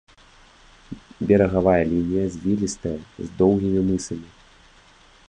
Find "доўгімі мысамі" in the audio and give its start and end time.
3.43-4.29